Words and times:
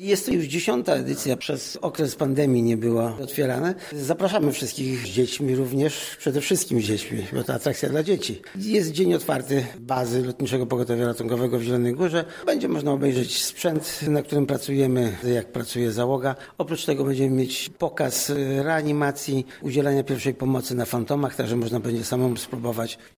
Jest 0.00 0.26
to 0.26 0.32
już 0.32 0.44
dziesiąta 0.44 0.94
edycja, 0.94 1.36
przez 1.36 1.76
okres 1.76 2.16
pandemii 2.16 2.62
nie 2.62 2.76
była 2.76 3.16
otwierane. 3.18 3.74
Zapraszamy 3.92 4.52
wszystkich 4.52 5.06
z 5.06 5.08
dziećmi 5.08 5.54
również, 5.54 6.16
przede 6.18 6.40
wszystkim 6.40 6.80
z 6.80 6.84
dziećmi, 6.84 7.26
bo 7.32 7.44
to 7.44 7.54
atrakcja 7.54 7.88
dla 7.88 8.02
dzieci. 8.02 8.42
Jest 8.56 8.92
dzień 8.92 9.14
otwarty 9.14 9.66
bazy 9.78 10.24
Lotniczego 10.24 10.66
Pogotowia 10.66 11.06
Ratunkowego 11.06 11.58
w 11.58 11.62
Zielonej 11.62 11.94
Górze. 11.94 12.24
Będzie 12.46 12.68
można 12.68 12.92
obejrzeć 12.92 13.44
sprzęt, 13.44 14.00
na 14.08 14.22
którym 14.22 14.46
pracujemy, 14.46 15.16
jak 15.34 15.52
pracuje 15.52 15.92
załoga. 15.92 16.36
Oprócz 16.58 16.84
tego 16.84 17.04
będziemy 17.04 17.36
mieć 17.36 17.70
pokaz 17.78 18.32
reanimacji, 18.62 19.46
udzielania 19.62 20.04
pierwszej 20.04 20.34
pomocy 20.34 20.74
na 20.74 20.84
fantomach, 20.84 21.36
także 21.36 21.56
można 21.56 21.80
będzie 21.80 22.04
samemu 22.04 22.36
spróbować. 22.36 22.98